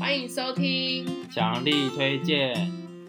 [0.00, 2.54] 欢迎收听，强力推荐。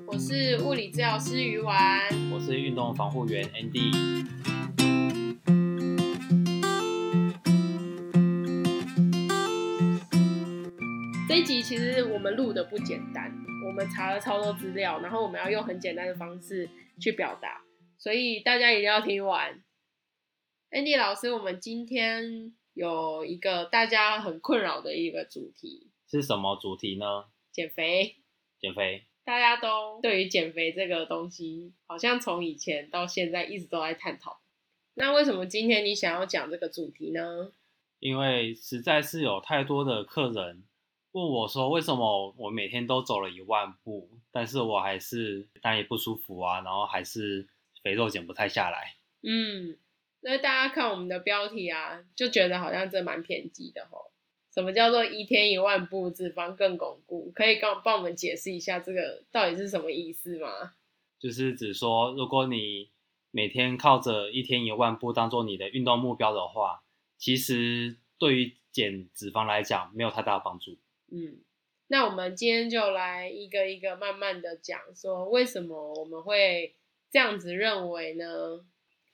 [0.06, 4.28] 我是物理治疗师鱼丸，我是运动防护员 Andy。
[11.30, 13.34] 这一集其实我们录的不简单，
[13.66, 17.62] 我们查了超多资料，然后我们要用很简单的方式去表达，
[17.98, 19.64] 所以大家一定要听完。
[20.72, 25.88] Andy 老师，我们今天有一个大家很困扰的一个主题。
[26.12, 27.06] 是什么主题呢？
[27.54, 28.18] 减肥，
[28.60, 34.42] 减肥，大家都对于减肥这个东西，好像从以前到现在一直都在探讨。
[34.96, 37.54] 那为什么今天你想要讲这个主题呢？
[38.00, 40.66] 因为实在是有太多的客人
[41.14, 47.48] 问我说，为什么我每天都走了一万步，但是我还是哪里不舒服啊，然后还是
[47.82, 48.98] 肥肉减不太下来。
[49.24, 49.78] 嗯，
[50.20, 54.12] 那大家看我们的标题啊，就觉得好像这蛮偏激的吼。
[54.54, 57.32] 什么叫做一天一万步，脂肪更巩固？
[57.34, 60.74] 可以帮帮我们解释一下这个到底是什么意思吗？
[61.18, 62.90] 就是指说，如果你
[63.32, 66.84] 每天靠着一天一万步当做你的运动目标的话，
[67.18, 70.78] 其实对于减脂肪来讲没有太大的帮助。
[71.12, 71.38] 嗯，
[71.88, 76.76] 那我们今天就来一个一个慢慢的讲，说为什么我们会
[77.10, 78.66] 这样子认为呢？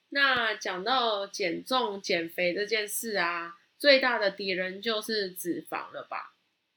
[0.09, 3.53] 那讲到减重减肥这件事啊。
[3.77, 6.33] 最大的敌人就是脂肪了吧，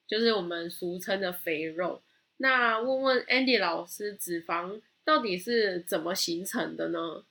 [0.07, 2.03] 就是我们俗称的肥肉。
[2.37, 7.25] 那问问 Andy 老师，脂肪到底是怎么形成的呢？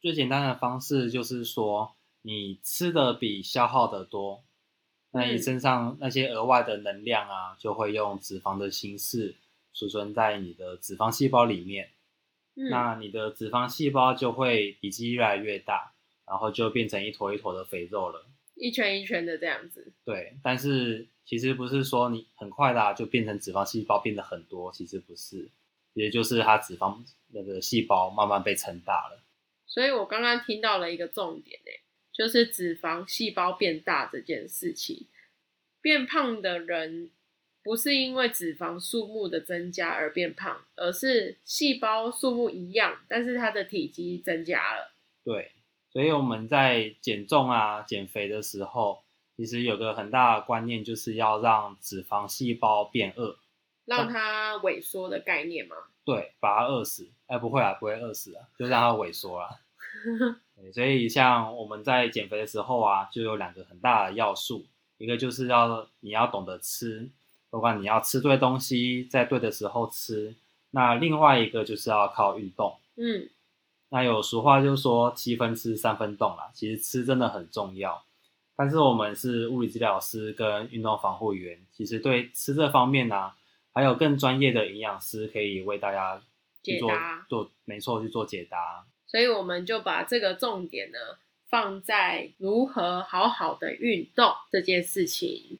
[0.00, 4.44] 最简单的方式就是说，你吃的比消耗的多，
[5.10, 9.34] 那你身上那些额外的能量啊，就会用脂肪的形式
[9.72, 11.90] 储存在你的脂肪细胞里面。
[12.54, 15.94] 嗯，那你的脂肪细胞就会体积越来越大，
[16.26, 18.26] 然后就变成一坨一坨的肥肉了。
[18.58, 25.48] 一圈一圈的这样子，对，但是其实不是说你很快的就变成脂肪细胞变得很多，其实不是，
[25.94, 29.22] 也就是它脂肪那个细胞慢慢被撑大了。
[29.66, 31.60] 所以我刚刚听到了一个重点，
[32.12, 35.06] 就是脂肪细胞变大这件事情。
[35.80, 37.10] 变胖的人
[37.62, 44.92] 不是因为脂肪数目的增加而变胖，而是细胞数目一样，但是它的体积增加了。
[45.22, 45.52] 对。
[45.90, 49.02] 所以我们在减重啊、减肥的时候，
[49.36, 53.36] 其实有个很大的观念，就是要让脂肪细胞变饿，
[53.84, 55.76] 让它萎缩的概念吗？
[56.04, 57.08] 对，把它饿死。
[57.26, 59.48] 哎，不会啊，不会饿死啊，就让它萎缩啊。
[60.74, 64.66] 所以像我们在减肥的时候啊，就有两个很大的要素，
[64.98, 67.08] 一个就是要你要懂得吃，
[67.50, 70.34] 不管你要吃对东西，在对的时候吃。
[70.70, 72.78] 那另外一个就是要靠运动。
[72.96, 73.30] 嗯。
[73.90, 78.04] 那有俗话就说七分吃三分动啦，其实吃真的很重要。
[78.54, 83.36] 但是我们是物理治疗师跟运动防护员，其实对吃这方面呢、啊，
[83.72, 86.20] 还有更专业的营养师可以为大家
[86.62, 88.84] 去做解答，做没错去做解答。
[89.06, 90.98] 所以我们就把这个重点呢
[91.48, 95.58] 放在如何好好的运动这件事情。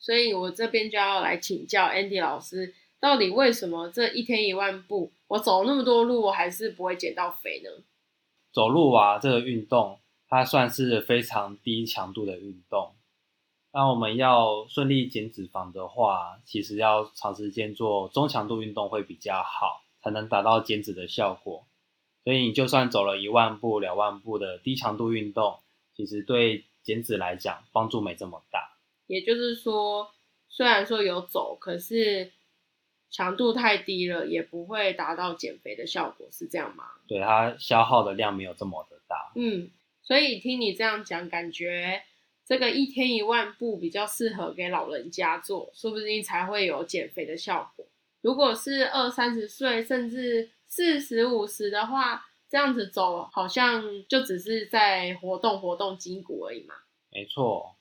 [0.00, 2.74] 所以我这边就要来请教 Andy 老师。
[3.02, 7.82] 到底为什么这一天一万步，我走那么多路，我还是不会减到肥呢？
[8.52, 9.98] 走路啊，这个运动
[10.28, 12.94] 它算是非常低强度的运动。
[13.72, 21.64] 那我们要顺利减脂肪的话，其实要长时间做中强度运动会比较好，才能达到减脂的效果。
[22.22, 25.58] 所以你就算走了一万步、两万步的低强度运动，
[25.96, 28.78] 其实对减脂来讲帮助没这么大。
[29.08, 30.12] 也就是说，
[30.48, 32.30] 虽然说有走，可是。
[33.12, 36.84] 强度太低了，也不会达到减肥的效果，是这样吗？
[37.06, 39.30] 对，它消耗的量没有这么的大。
[39.36, 39.70] 嗯，
[40.02, 42.02] 所以听你这样讲，感觉
[42.46, 47.84] 这个一天一万步比较适合给老人家做，说不定才会有减肥的效果。
[48.22, 56.74] 如果是二三十岁，甚至四十五十的话，这样子走好像就只是在活动活动筋骨而已嘛。
[57.10, 57.76] 没错。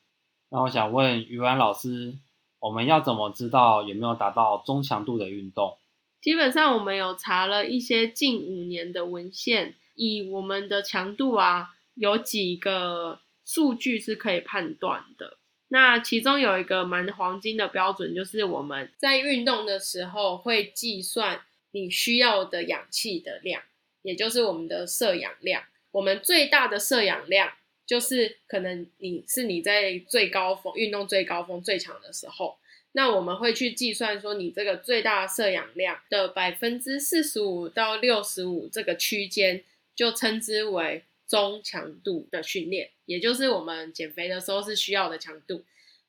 [0.49, 2.17] 那我想问于安老师。
[2.61, 5.77] 我们要怎么知道有没有达到中强度的运动？
[6.21, 15.39] 基本上，我们有查了一些近五年的文献，以我们的强度啊，有几个数据是可以判断的。
[15.69, 21.41] 那其中有一个蛮黄金的标准，就是我们在运动的时候会计算
[21.71, 23.63] 你需要的氧气的量，
[24.03, 25.63] 也就是我们的摄氧量。
[25.89, 27.53] 我们最大的摄氧量。
[27.85, 32.57] 就是可能你是你在最高峰运动最高峰最强的时候，
[32.93, 39.63] 那我们会去计算说你这个最大摄氧量的百分之四十五到六十五这个区间，
[39.95, 45.63] 就称之为中强度的训练，也就是我们减肥的时候是需要的强度。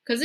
[0.04, 0.25] 可是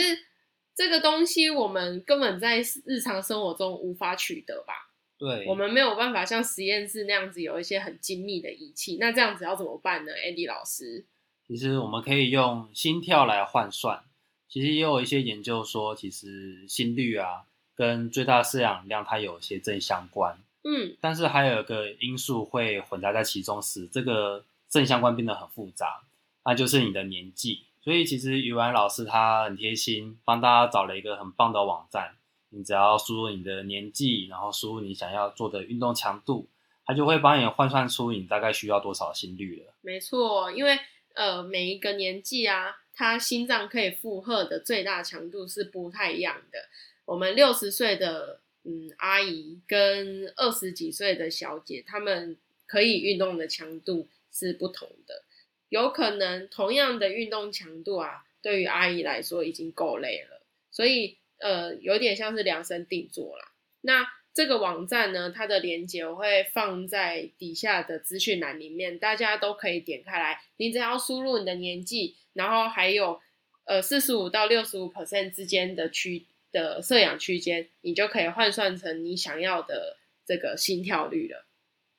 [0.76, 4.92] 这个东西我们根本在日常生活中无法取得吧？
[5.20, 8.98] 对，我们没有办法像实验室那样子有一些很精密的仪器。
[9.00, 11.06] 那这样子要怎么办呢，Andy 老师？
[11.48, 14.04] 其实我们可以用心跳来换算。
[14.50, 17.44] 其实也有一些研究说，其实心率啊
[17.76, 20.38] 跟最大摄氧量它有一些正相关。
[20.64, 26.02] 嗯，但是还有一个因素会混杂在其中使，这个正相关变得很复杂，
[26.44, 27.64] 那就是你的年纪。
[27.82, 32.16] 所以其实语文老师他很贴心，帮大家找了一个很棒的网站。
[32.50, 36.48] 你只要输入你的年纪，然后输入你想要做的运动强度，
[36.86, 39.74] 它就会帮你换算出你大概需要多少心率了。
[39.82, 40.78] 没错，因为
[41.18, 46.70] 呃每一个年纪啊，他心脏可以负荷的最大强度是不太一样的。
[47.06, 52.38] 我们六十岁的嗯阿姨跟二十几岁的小姐，她们
[52.68, 55.24] 可以运动的强度是不同的。
[55.70, 63.52] 有可能同样的运动强度啊，对于阿姨来说已经够累了，所以呃，有点像是量身定做啦。
[63.82, 64.08] 那
[64.38, 70.40] 这个网站呢，它的链接我会放在底下的资讯栏里面，大家都可以点开来。
[70.58, 73.20] 你只要输入你的年纪，然后还有
[73.66, 81.48] 呃四十五到六十五 percent 之间的区的摄氧区间，你就可以换算成你想要的这个心跳率了。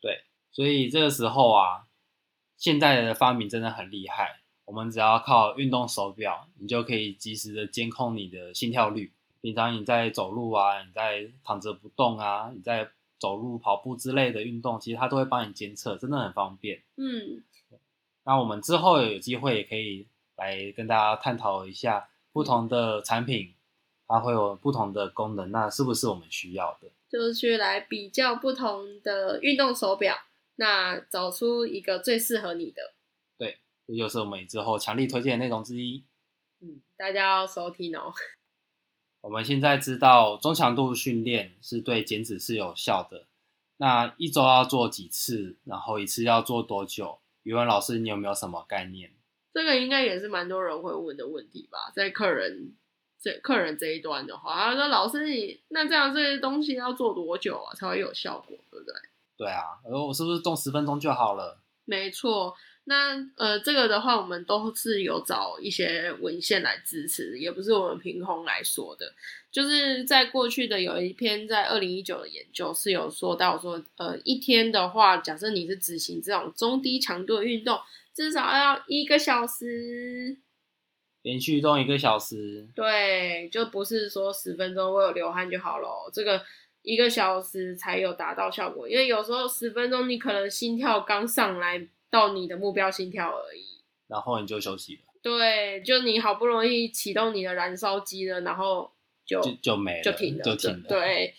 [0.01, 0.21] 对，
[0.53, 1.89] 所以这个时候啊。
[2.57, 9.13] 现在的发明真的很厉害，我们只要靠运动手表，你就可以及时的监控你的心跳率。
[9.41, 16.83] 平常你在走路啊，你在躺着不动啊，你在走路、跑步之类的运动，其实它都会帮你监测，真的很方便。
[16.97, 17.43] 嗯，
[18.25, 20.07] 那我们之后有机会也可以
[20.37, 23.55] 来跟大家探讨一下不同的产品，
[24.07, 26.89] 它会有不同的功能，那是不是我们需要的？
[27.09, 30.15] 就是去来比较不同的运动手表。
[30.61, 32.83] 那找出一个最适合你的，
[33.39, 36.05] 对，这就是我们之后强力推荐的内容之一。
[36.61, 38.13] 嗯，大家要收听哦。
[39.21, 43.27] 我们现在知道中强度训练是对减脂是有效的。
[43.79, 45.57] 那一周要做几次？
[45.65, 47.19] 然后一次要做多久？
[47.43, 49.11] 语文老师，你有没有什么概念？
[49.53, 52.75] 这个应该也是蛮多人会问的问题吧，在客人
[53.21, 58.57] 这客人这一端的话，他说：“老师你，你那这样这些东西要做多久啊，才会有效果？
[58.71, 58.95] 对不对？”
[59.37, 61.61] 对啊，而我是不是动十分钟就好了？
[61.85, 62.55] 没错，
[62.89, 69.13] 那呃，这个的话，我们都是有找一些文献来支持，也不是我们凭空来说的。
[69.53, 77.79] 就是在过去的有一篇在二零一九的研究是有说到说，呃，一天的话，假设你是执行这种中低强度的运动，
[78.15, 80.39] 至少要一个小时，
[81.21, 82.67] 连续动一个小时。
[82.75, 86.43] 对，就不是说十分钟我有流汗就好了，这个。
[86.83, 95.03] 一个小时才有达到效果，因为有时候十分钟你可能心跳刚上来到你的目标心跳而已，然后你就休息了。
[95.23, 98.93] 对，就你好不容易启动你的燃烧机了，然后
[99.27, 100.89] 就就就没了，就停了，就停了。
[100.89, 101.35] 对，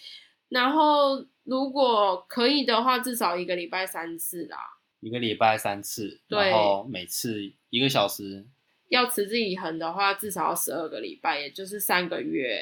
[0.49, 4.57] 然后如果可以的话，至少一个礼拜三次啦。
[4.99, 8.45] 一个礼拜三次，然后每次一个小时。
[8.89, 12.61] 要持之以恒的话，至少要十二个礼拜，也就是三个月。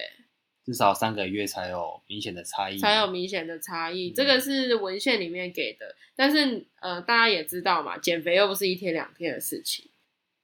[0.68, 4.12] 至少三个月才有明显的差异，才有明显的差异。
[4.12, 9.90] 这个是文献里面给的，但是呃，大家也知道嘛，减肥又不是一天两天的事情，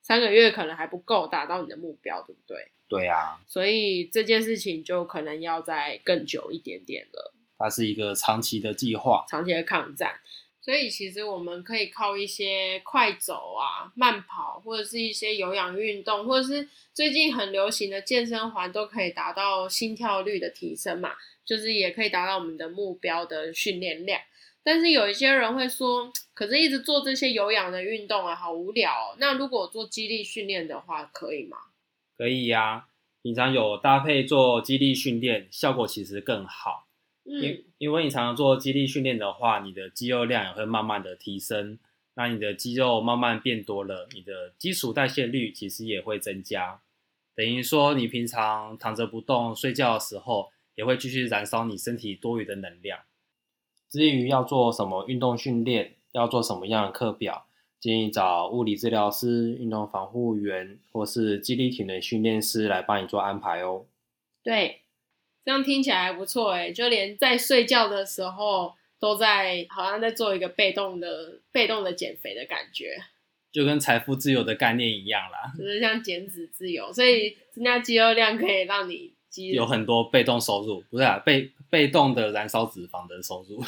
[0.01, 2.71] 三个月可能还不够达到你的目标，对不对？
[2.87, 7.33] 对啊，所以这件事情就可能要再更久一点点了。
[7.57, 10.21] 它是一个长期的计划，长期的抗战。
[10.63, 21.11] 所以其实我们可以靠一些快走啊、慢跑，或者是一些有氧运动，或者是最近很流行的健身环，都可以达到心跳率的提升嘛。
[21.45, 24.21] 就是也可以达到我们的目标的训练量。
[24.63, 29.17] 但是有一些人会说，可是一直做这些有氧的运动啊，好无聊哦。
[29.19, 31.57] 那如果做肌力训练的话，可以吗？
[32.17, 32.85] 可以呀，
[33.21, 36.87] 平常有搭配做肌力训练，效果其实更好。
[37.23, 41.80] 因因为你常常做肌力训练的话，你的肌肉量也会慢慢的提升，
[42.15, 46.81] 那你的肌肉慢慢变多了，你的基础代谢率其实也会增加，
[47.33, 52.99] 等于说你平常躺着不动睡觉的时候，也会继续燃烧你身体多余的能量。
[53.89, 57.45] 至于要做什么运动训练，要做什么样的课表，
[57.80, 63.85] 建议找物理治疗师、运动防护员或是肌力体能训练师来帮你做安排哦。
[64.44, 64.82] 对。
[65.45, 72.95] 这样听起来还不错哎，就连在睡觉的时候都在，好像在做一个被动的、被动的减肥的感觉，
[73.52, 83.62] 就跟财富自由的概念一样啦，就是像减脂自由，所以增加肌肉量可以让你肌有很多被动收入，不是啊，被被动的燃烧脂肪的收入，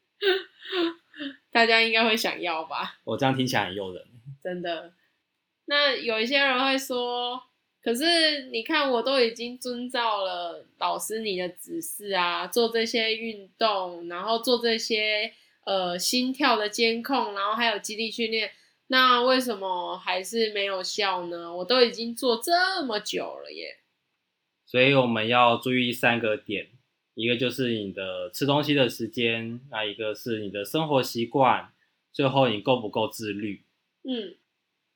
[1.50, 2.98] 大家应该会想要吧？
[3.04, 4.04] 我这样听起来很诱人，
[4.42, 4.92] 真的。
[5.64, 7.42] 那有一些人会说。
[7.88, 15.32] 可是你看，我都已经遵照了老师你的指示啊，做这些运动，然后做这些
[15.64, 18.50] 呃心跳的监控，然后还有肌力训练，
[18.88, 21.56] 那为什么还是没有效呢？
[21.56, 23.78] 我都已经做这么久了耶。
[24.66, 26.68] 所以我们要注意三个点，
[27.14, 31.72] 一个就是你的吃东西的时间，那一个是你的生活习惯，
[32.12, 33.64] 最后你够不够自律。
[34.02, 34.36] 嗯，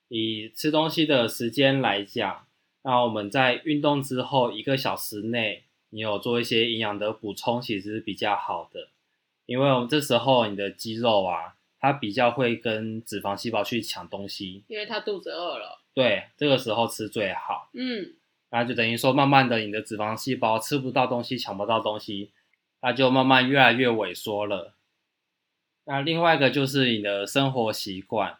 [0.08, 2.46] 以吃东西的时间来讲。
[2.84, 8.88] 那我们在运动之后一个小时内，你有做一些营养的补充，其实是比较好的，
[9.46, 15.80] 因为我们这时候你的肌肉啊，它比较会跟脂肪细胞去抢东西，因为它肚子饿了。
[15.94, 17.70] 对，这个时候吃最好。
[17.74, 18.14] 嗯，
[18.50, 22.32] 那就等于说，慢慢的你的脂肪细胞吃不到东西，抢不到东西，
[22.80, 24.74] 那就慢慢越来越萎缩了。
[25.84, 28.38] 那另外一个就是你的生活习惯，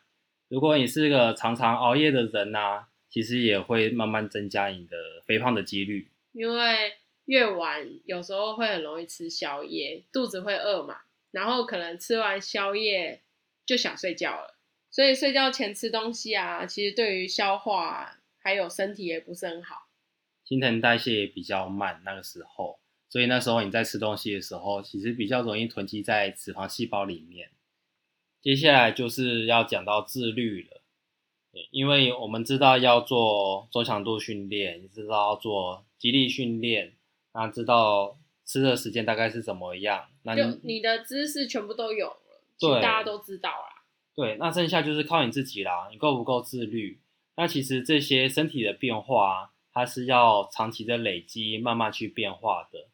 [0.48, 2.88] 如果你是个常常熬夜的人啊。
[3.12, 6.94] 其实也会慢慢增加你的肥胖的几率，因为
[7.26, 13.20] 越晚有时候会很容易吃宵夜，肚子会饿嘛，然后可能吃完宵夜
[13.66, 14.56] 就想睡觉了，
[14.90, 19.88] 所以睡觉前吃东西啊，其实对于消化还有身体也不是很好，
[20.46, 27.50] 新陈代谢也比较慢，那个时候，所以那时候你在吃东西的时候，其实比较容易囤积在脂肪细胞里面。
[28.40, 30.81] 接下来就是要讲到自律了。
[31.70, 36.94] 因为我们知道要做中强度训练，知道要做肌力训练，
[37.34, 43.84] 那知道吃的时间大概是怎么样，那你，你的知识全部都有了，对，大家都知道啦。
[44.14, 47.00] 对，那剩下就是靠你自己啦，你够不够自律？
[47.36, 52.88] 那其实这些身体的变化，它是要长期的累积，慢慢去变化的。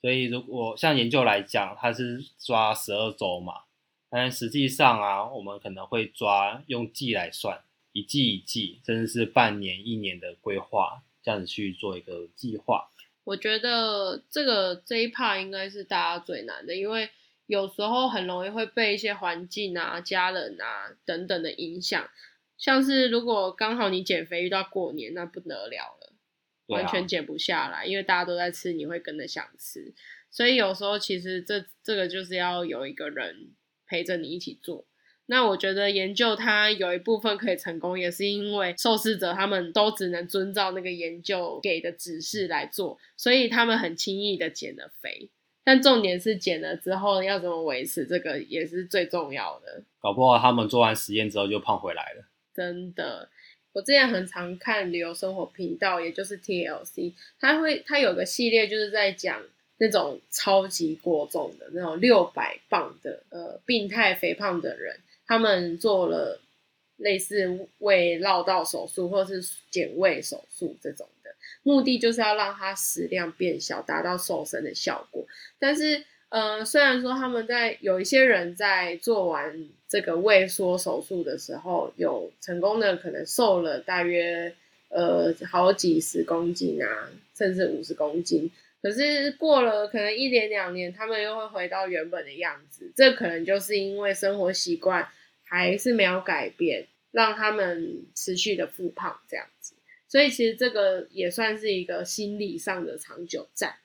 [0.00, 3.62] 所以如果像研究来讲，它是抓十二周嘛，
[4.10, 7.60] 但实际上啊，我们可能会抓用季来算。
[7.92, 12.90] 一季一季，甚至是半年、一年的规划，这样子去做一个计划。
[13.24, 17.10] 我觉得这个这一 part 应该是大家最难的，因为
[17.46, 22.08] 有时候很容易会被一些环境啊、家人啊等等的影响。
[22.56, 26.12] 像是如果刚好你减肥遇到过年，那不得了了，
[26.66, 29.94] 完全减不下来，因为大家都在吃，你会跟着想吃。
[30.30, 33.54] 所以有时候其实这这个就是要有一个人
[33.86, 34.86] 陪着你一起做。
[35.30, 45.28] 那我觉得研究它有一部分可以成功，也是因为受试者他们都只能遵照那个研究给的指示来做，所以他们很轻易的减了肥。
[45.62, 49.82] 但重点是减了之后要怎么维持，这个也是最重要的。
[50.00, 52.24] 搞不好他们做完实验之后就胖回来了。
[52.54, 53.28] 真的，
[53.74, 59.42] 我之前很常看旅游生活频道，也就是 TLC，他会他有个系列就是在讲
[59.76, 64.98] 那种超级过重的那种六百磅的呃病态肥胖的人。
[65.28, 66.40] 他们做了
[66.96, 71.30] 类似胃绕道手术或是减胃手术这种的，
[71.62, 75.24] 目的就是要让他食量变小，达到瘦身的效果。
[75.60, 84.52] 但是，呃，虽然说他们在有一些人在做完这个胃缩手术的时候，有成功的可能瘦了大约
[84.88, 88.50] 呃好几十公斤啊，甚至五十公斤。
[88.80, 92.92] 可是过了可能一年两年，他们又会回到原本的样子。
[92.94, 95.08] 这可能就是因为生活习惯
[95.44, 99.74] 还是没有改变，让他们持续的复胖这样子。
[100.06, 103.76] 所以其实这个也算是一个心理上的长久战。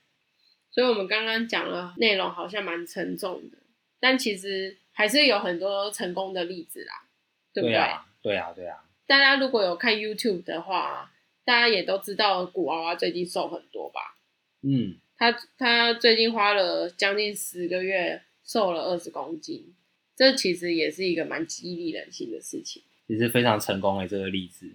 [0.72, 3.58] 所以我们刚刚讲了内容好像蛮沉重的，
[4.00, 7.08] 但其实还是有很多成功的例子啦，
[7.54, 7.74] 对不对？
[7.74, 8.84] 对啊，对啊，对啊。
[9.06, 11.12] 大家如果有看 YouTube 的话，
[11.44, 14.18] 大家也都知道古娃娃最近瘦很多吧？
[14.64, 19.74] 嗯，他他最近花了将近十个月，瘦了二十公斤，
[20.16, 24.72] 这其实也是一个蛮激励人心的事情，也是非常成功的这个例子。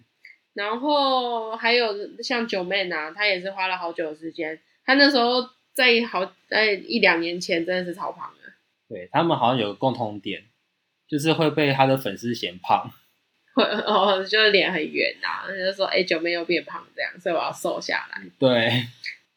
[0.52, 8.52] 然后还有像九妹啊，她也是花了好久的时间，她那时候在好在一两年前真的是超胖的。
[8.88, 10.44] 对，他们好像有个共同点，
[11.06, 12.90] 就是会被他的粉丝嫌胖，
[13.54, 18.22] 会哦，就是脸很圆呐，就说哎，九妹又变胖这样，所以我要瘦下来。
[18.38, 18.86] 对。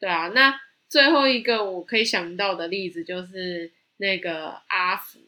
[0.02, 5.20] 对啊，那最后一个我可以想到的例子就是那个阿福，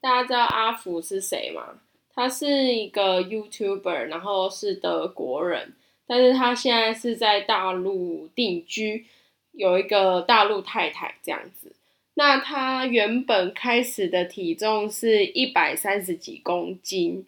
[0.00, 1.80] 大家知道阿福是谁吗？
[2.14, 5.72] 他是一个 YouTuber，然后是德国人，
[6.06, 9.06] 但是他现在是在大陆定居，
[9.52, 11.74] 有一个大陆太太这样子。
[12.12, 17.26] 那他原本开始的体重是一百三十几公斤，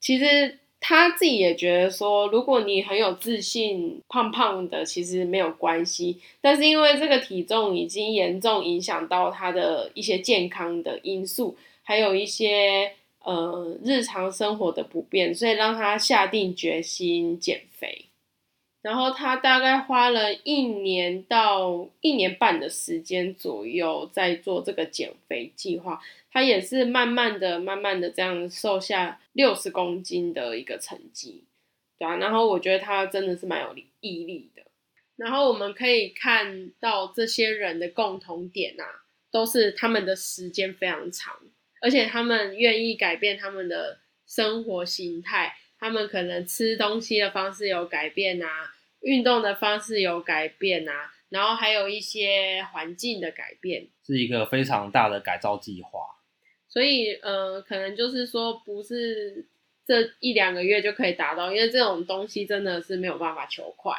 [0.00, 0.59] 其实。
[0.80, 6.18] 他自己也觉得说，如果你很有自信，胖胖的其实没有关系。
[6.40, 12.90] 但是因为这个体重已经严重影响到他的一些健康的因素，还有一些
[13.22, 18.06] 呃日常生活的不便，所以让他下定决心减肥。
[18.82, 26.00] 然后他大概花了一年到一年半的时间左右在做这个减肥计划，
[26.32, 31.44] 他也是慢慢的、慢慢的这样瘦下六十公斤的一个成绩，
[31.98, 34.62] 对啊，然后我觉得他真的是蛮有毅力的。
[35.16, 41.36] 然后我们可以看到这些人的共同点啊，都是他们的时间非常长，
[41.82, 45.54] 而且他们愿意改变他们的生活形态。
[45.80, 48.46] 他们可能吃东西的方式有改变啊，
[49.00, 56.00] 运动的方式有改变啊，然后还有一些环境的改变，是一个非常大的改造计划。
[56.68, 59.48] 所以，呃，可能就是说，不是
[59.86, 63.94] 这一两个月就可以达到，因为这种东西真的是没有办法求快。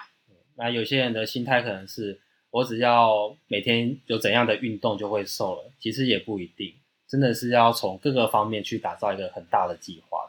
[0.56, 2.22] 那有些人的心态可能是，
[2.52, 6.76] 我只要每天有怎样的运动就会瘦了，其实也不一定，
[7.10, 10.21] 真的是要从各个方面去打造一个很大的计划。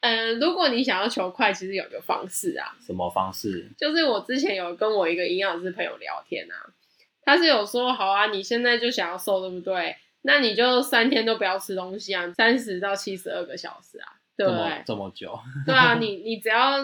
[0.00, 2.76] 嗯，如果你想要求快，其实有个方式啊。
[2.80, 3.68] 什么方式？
[3.76, 6.54] 就是我之前有跟我一个营养师朋友聊天啊，
[7.22, 9.96] 他是有说，好啊，你现在就想要瘦，对不对？
[10.22, 14.82] 那你就三天都不要吃东西啊，三十到七十二个小时啊，对不对？
[14.86, 15.38] 这么久？
[15.66, 16.78] 对啊，你 你只要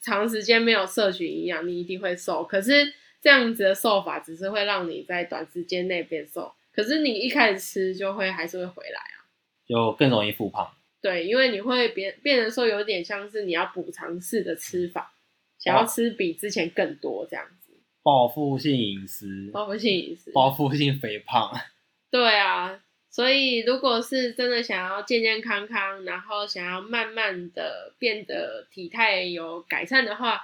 [0.00, 2.44] 长时间没有摄取营养，你一定会瘦。
[2.44, 9.26] 可是这样子的瘦法，只是会让你在短时间内变瘦，可是你一开始吃就会还是会回来啊，
[9.66, 10.70] 就更容易复胖。
[11.02, 15.14] 对，因为你会变变得说有点像是你要补偿式的吃法，
[15.58, 17.72] 想要吃比之前更多这样子。
[18.02, 21.50] 报复性饮食，报复性饮食，报复性肥胖。
[22.10, 30.42] 对啊，所以如果是真的想要健健康康，然后想要慢慢的变得体态有改善的话，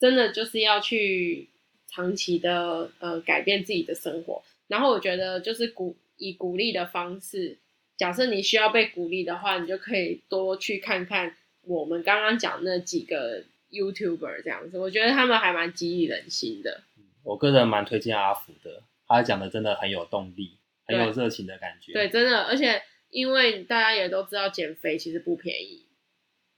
[0.00, 1.50] 真的就是要去
[1.86, 4.42] 长期的呃改变自己的生活。
[4.68, 7.58] 然后我觉得就是鼓以鼓励的方式。
[8.02, 16.82] 假设你需要被鼓励的话，你就可以多去看看我们刚刚讲那几个 YouTuber 这样子，我觉得他们还蛮激励人心的。
[17.22, 21.92] 我个人蛮推荐阿福的，他讲的真的很有动力，很有热情的感觉。
[21.92, 25.86] 对，真的，而且因为大家也都知道减肥其实不便宜，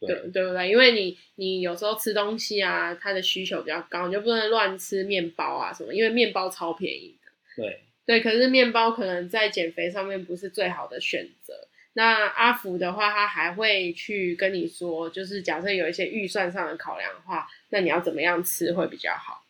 [0.00, 0.70] 对对，不对？
[0.70, 7.62] 因为你你有时候吃东西啊，它的需求比较高，你就不能乱吃面包啊什么，因为面包超便宜的。
[7.62, 7.80] 对。
[8.06, 11.68] 对，可是面包可能在减肥上面不是最好的选择。
[11.94, 19.44] 那阿福的话，他还会去跟你说，就是假设有一些预算上的考量的话，那你要怎么样吃会比较好？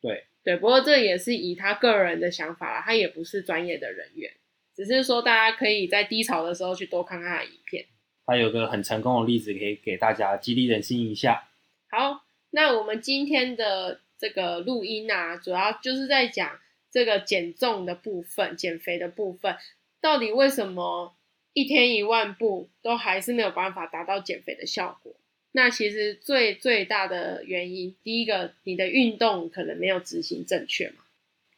[0.00, 4.32] 对对，不过这也是以他个人的想法啦，他也不是专业的人员，
[4.74, 7.84] 只是说大家可以在低潮的时候去多看看他的影片。
[8.26, 11.44] 他有个很成功的例子，可以给大家激励人心一下。
[11.90, 16.58] 好，那我们今天的这个录音啊，主要就是在讲。
[16.92, 19.56] 这个减重的部分，减肥的部分，
[20.00, 21.16] 到底为什么
[21.54, 25.16] 一天一万步都还是没有办法达到减肥的效果？
[25.52, 30.96] 那其实最最大的原因，第一个，你的运动可能没有执行正确嘛。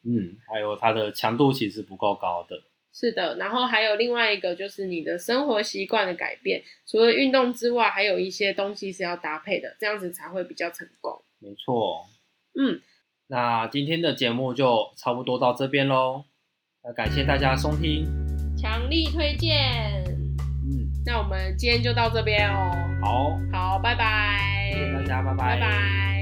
[0.04, 2.62] 嗯，还有它的强度其实不够高的。
[2.92, 11.22] 是的，然后还有另外一个就是你的生活习惯的改变，除了运动之外，还有一些东西是要搭配的，这样子才会比较成功。
[11.40, 12.06] 没错。
[12.54, 12.80] 嗯。
[13.26, 16.24] 那今天的节目就差不多到这边喽，
[16.82, 18.06] 那感谢大家收听，
[18.56, 20.04] 强力推荐。
[20.66, 22.70] 嗯，那我们今天就到这边哦。
[23.02, 24.70] 好，好，拜拜。
[24.72, 25.36] 谢谢大家，拜拜。
[25.36, 26.13] 拜拜。